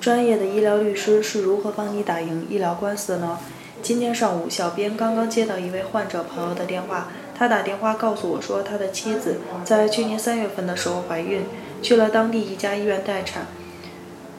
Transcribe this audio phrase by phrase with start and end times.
[0.00, 3.38] 专业的医疗律师是如何帮你打赢医疗官司的呢？
[3.82, 11.42] 今天上午，小编刚刚接到一位患者朋友的电话，他打电话告诉我说，他的妻子在去年三月份的时候怀孕，
[11.82, 13.46] 去了当地一家医院待产。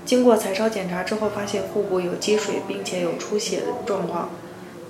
[0.03, 4.31] 经过彩超检查之后，发现腹部有积水，并且有出血的状况，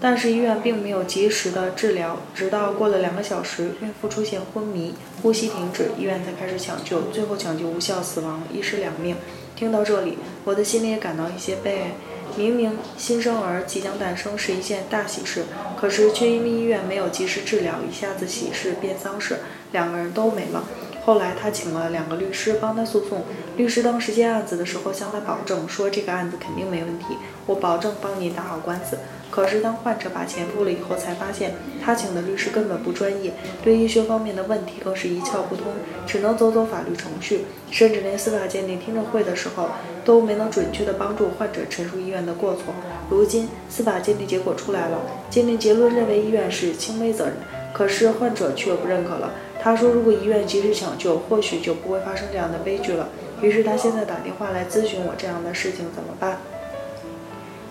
[0.04, 9.16] 但是医院并没有及时的治疗，直到过了两个小时，孕妇出现昏迷、呼吸停止，医院才开始抢救，最后抢救无效死亡，一尸两命。
[9.56, 11.92] 听到这里，我的心里也感到一些悲哀。
[12.36, 15.44] 明明新生儿即将诞生是一件大喜事，
[15.80, 19.42] 可是却因为医院没有及时治疗，一下子喜事变丧事，
[19.72, 20.64] 两个人都没了。
[21.04, 23.24] 后来他请了两个律师帮他诉讼，
[23.58, 27.06] 律师当时接案子的时候向他保证说这个案子肯定没问题，
[27.48, 28.98] 我保证帮你打好官司。
[29.32, 33.32] 可是当患者把钱付了以后，才发现他请的律师根本不专业，
[33.64, 35.68] 对医学方面的问题更是一窍不通，
[36.06, 39.70] 只能走走法律程序，甚至连司法鉴定听证会的时候
[40.04, 42.74] 都没能准确的帮助患者陈述医院的过错。
[43.10, 47.36] 如今司法鉴定结果出来了，鉴定结论认为医院是轻微责任，
[47.74, 49.32] 可是患者却不认可了。
[49.62, 53.10] 他说如果医院及时抢救，或许就不会发生这样的悲剧了。
[53.42, 56.40] 于是他现在打电话来咨询我这样的事情怎么办。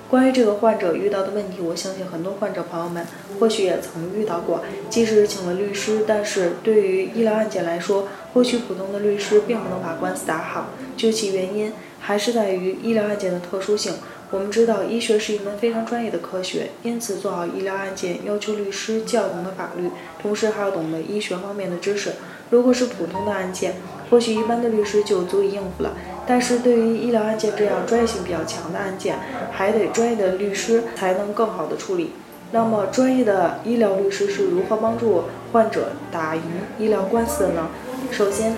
[0.08, 3.06] 关于这个患者遇到的问题，我相信很多患者朋友们
[3.38, 4.62] 或许也曾遇到过。
[4.88, 10.70] 即使请了律师，但是对于医疗案件来说，或许普通的律师并不能把官司打好。
[10.96, 13.94] 究其原因，还是在于医疗案件的特殊性。
[14.30, 19.90] 我们知道，医学是一门非常专业的科学，因此做好医疗案件要求律师既要懂得法律，
[20.22, 22.12] 同时还要懂得医学方面的知识。
[22.50, 23.74] 如果是普通的案件，
[24.08, 25.96] 或许一般的律师就足以应付了。
[26.26, 29.18] 但是对于医疗案件这样专业性比较强的案件，
[29.50, 32.12] 还得专业的律师才能更好的处理。
[32.52, 36.42] 那么，专业的医疗律师是如何帮助患者打赢
[36.78, 37.68] 医疗官司的呢？
[38.12, 38.54] 首先，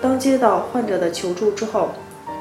[0.00, 1.90] 当接到患者的求助之后，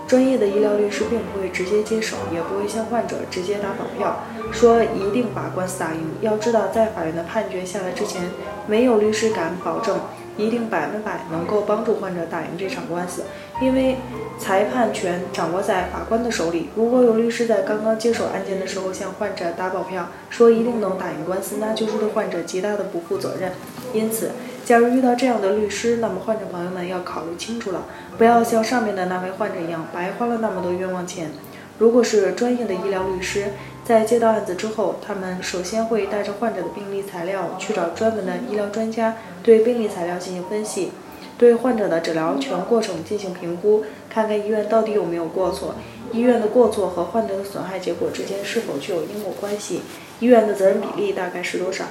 [0.08, 6.02] 专业的医疗律师并不会直接接手，也不会向患者直接打保票，说一定把官司打赢。
[6.22, 8.30] 要知道，在法院的判决下来之前，
[8.68, 10.00] 没有律师敢保证。
[10.38, 13.24] 一定百分百能够帮助患者打赢这场官司，
[13.62, 13.96] 因为
[14.38, 16.68] 裁判权掌握在法官的手里。
[16.76, 23.54] 如果有律师在刚刚接手案件的时候向患者打保票，说一定能打赢官司，那就是对患者极大的不负责任。
[23.94, 24.32] 因此，
[24.66, 27.86] 假如遇到这样的律师，那么患者朋友们要考虑清楚了，
[28.18, 31.30] 不要像上面的那位患者一样白花了那么多冤枉钱。
[31.78, 33.50] 如果是专业的医疗律师，
[33.84, 40.92] 在接到案子之后，他们首先会带着患者的病历材料去找专门的医疗专家，对病历材料进行分析，
[41.38, 45.76] 对患者的诊疗全过程进行评估，看看医院到底有没有过错，
[46.12, 49.82] 医院的过错和患者的损害结果之间是否具有因果关系，
[50.22, 51.86] 医院的责任比例大概是多少。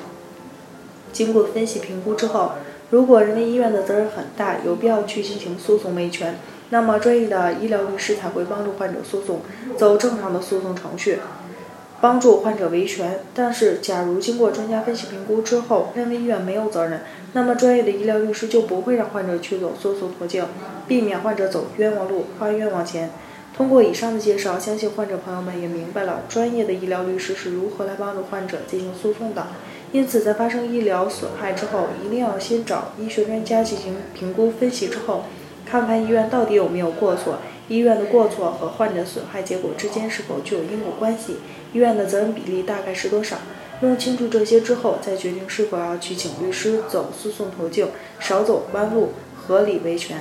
[1.14, 2.52] 经过分析评估之后，
[2.90, 6.38] 如果人民医院的责任很大，有必要去进行诉讼维权，
[6.68, 9.40] 那么专业的医疗律师才会帮助患者诉讼，
[9.78, 11.20] 走正常的诉讼程序。
[12.00, 17.00] 帮助患者维权，但是假如经过专家分析评估之后，认为医院没有责任，
[17.32, 20.44] 那么专业的医疗律师就不会让患者去走诉讼途径，
[20.86, 23.10] 避免患者走冤枉路，花冤枉钱。
[23.56, 29.46] 通过以上的介绍，相信患者朋友们也明白了专业的医疗律师是如何来帮助患者进行诉讼的。
[29.94, 35.26] 因此，在发生医疗损害之后，一定要先找医学专家进行评估分析之后，
[35.64, 37.38] 看看医院到底有没有过错。
[37.68, 41.36] 医院的过错和患者损害结果之间是否具有因果关系？
[41.72, 43.36] 医院的责任比例大概是多少？
[43.82, 47.86] 弄清楚这些之后，再决定是否要去请律师走诉讼途径，
[48.18, 50.18] 少走弯路，合理维权。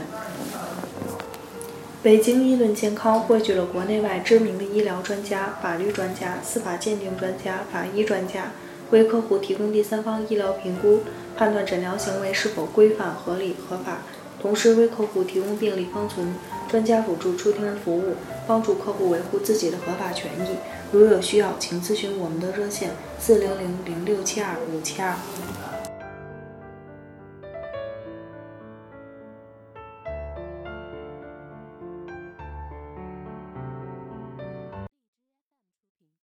[2.03, 8.51] 北京医盾健康汇聚了国内外知名的医疗专家、法律专家、司法鉴定专家、法医专家，
[8.93, 10.99] 为客户提供第三方医疗评估，
[11.35, 14.03] 判断诊疗行为是否规范、合理、合法。
[14.39, 16.35] 同时为客户提供病历封存、
[16.69, 18.13] 专家辅助出庭服务，
[18.45, 20.57] 帮助客户维护自己的合法权益。
[20.91, 25.15] 如有需要，请咨询我们的热线：四零零零六七二五七二。